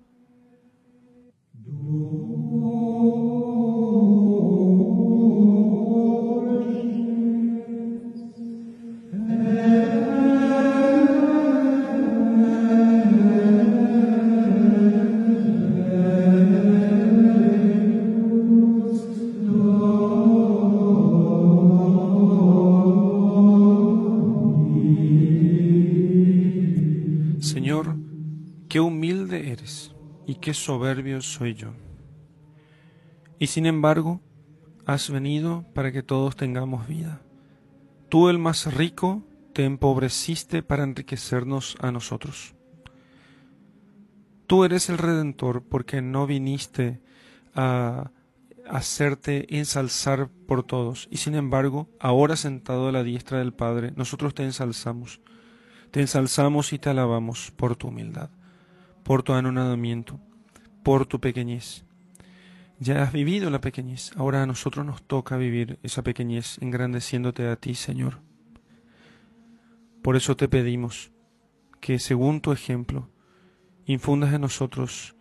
Soberbio 30.57 31.21
soy 31.21 31.55
yo. 31.55 31.73
Y 33.39 33.47
sin 33.47 33.67
embargo, 33.67 34.21
has 34.87 35.11
venido 35.11 35.65
para 35.75 35.93
que 35.93 36.03
todos 36.03 36.37
tengamos 36.37 36.89
vida. 36.89 37.21
Tú, 38.09 38.29
el 38.29 38.39
más 38.39 38.73
rico, 38.75 39.23
te 39.53 39.65
empobreciste 39.65 40.63
para 40.63 40.85
enriquecernos 40.85 41.77
a 41.81 41.91
nosotros. 41.91 42.55
Tú 44.47 44.65
eres 44.65 44.89
el 44.89 44.99
Redentor 44.99 45.63
porque 45.63 46.03
no 46.03 46.27
viniste 46.27 47.01
a 47.55 48.11
hacerte 48.69 49.57
ensalzar 49.57 50.29
por 50.47 50.63
todos. 50.63 51.09
Y 51.11 51.19
sin 51.19 51.35
embargo, 51.35 51.89
ahora 52.01 52.37
sentado 52.37 52.89
a 52.89 52.93
la 52.93 53.03
diestra 53.03 53.39
del 53.39 53.53
Padre, 53.53 53.93
nosotros 53.97 54.35
te 54.35 54.45
ensalzamos. 54.45 55.21
Te 55.91 56.01
ensalzamos 56.01 56.73
y 56.73 56.79
te 56.79 56.91
alabamos 56.91 57.51
por 57.51 57.77
tu 57.77 57.89
humildad, 57.89 58.31
por 59.03 59.23
tu 59.23 59.33
anonadamiento, 59.33 60.21
por 60.87 61.05
tu 61.05 61.19
pequeñez. 61.19 61.85
Ya 62.79 63.03
has 63.03 63.13
vivido 63.13 63.51
la 63.51 63.61
pequeñez, 63.61 64.13
ahora 64.17 64.45
a 64.45 64.47
nosotros 64.47 64.87
nos 64.87 65.03
toca 65.03 65.37
vivir 65.37 65.81
esa 65.83 66.05
pequeñez, 66.05 66.59
engrandeciéndote 66.61 67.49
a 67.49 67.57
ti, 67.57 67.75
Señor. 67.75 68.21
Por 70.01 70.15
eso 70.15 70.37
te 70.37 70.47
pedimos 70.47 71.11
que, 71.81 71.99
según 71.99 72.41
tu 72.41 72.53
ejemplo, 72.53 73.11
infundas 73.85 74.33
en 74.33 74.43
nosotros 74.43 75.17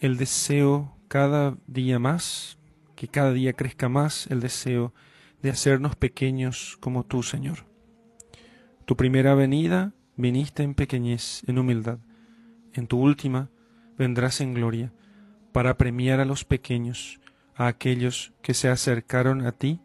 el 0.00 0.16
deseo 0.16 0.98
cada 1.06 1.56
día 1.68 2.00
más, 2.00 2.58
que 2.96 3.06
cada 3.06 3.32
día 3.32 3.52
crezca 3.52 3.88
más 3.88 4.26
el 4.26 4.40
deseo 4.40 4.92
de 5.40 5.50
hacernos 5.50 5.94
pequeños 5.94 6.78
como 6.80 7.04
tú, 7.04 7.22
Señor. 7.22 7.58
Tu 8.86 8.96
primera 8.96 9.36
venida 9.36 9.92
viniste 10.16 10.64
en 10.64 10.74
pequeñez, 10.74 11.44
en 11.46 11.60
humildad. 11.60 12.00
En 12.72 12.88
tu 12.88 12.98
última 12.98 13.50
vendrás 13.98 14.40
en 14.40 14.54
gloria 14.54 14.92
para 15.52 15.76
premiar 15.76 16.20
a 16.20 16.24
los 16.24 16.44
pequeños, 16.44 17.20
a 17.54 17.66
aquellos 17.66 18.32
que 18.42 18.54
se 18.54 18.68
acercaron 18.68 19.46
a 19.46 19.52
ti 19.52 19.80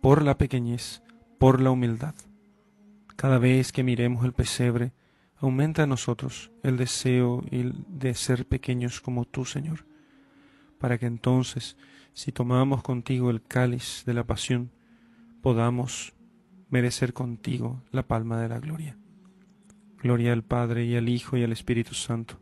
por 0.00 0.22
la 0.22 0.36
pequeñez, 0.36 1.02
por 1.38 1.60
la 1.60 1.70
humildad. 1.70 2.14
Cada 3.16 3.38
vez 3.38 3.72
que 3.72 3.82
miremos 3.82 4.24
el 4.24 4.32
pesebre, 4.32 4.92
aumenta 5.36 5.84
a 5.84 5.86
nosotros 5.86 6.50
el 6.62 6.76
deseo 6.76 7.42
de 7.50 8.14
ser 8.14 8.46
pequeños 8.46 9.00
como 9.00 9.24
tú, 9.24 9.44
Señor, 9.44 9.86
para 10.78 10.98
que 10.98 11.06
entonces, 11.06 11.76
si 12.12 12.32
tomamos 12.32 12.82
contigo 12.82 13.30
el 13.30 13.42
cáliz 13.42 14.02
de 14.04 14.14
la 14.14 14.24
pasión, 14.24 14.70
podamos 15.40 16.14
merecer 16.68 17.12
contigo 17.12 17.82
la 17.92 18.06
palma 18.06 18.40
de 18.40 18.48
la 18.48 18.58
gloria. 18.58 18.96
Gloria 20.02 20.32
al 20.32 20.42
Padre 20.42 20.84
y 20.84 20.96
al 20.96 21.08
Hijo 21.08 21.36
y 21.36 21.44
al 21.44 21.52
Espíritu 21.52 21.94
Santo, 21.94 22.41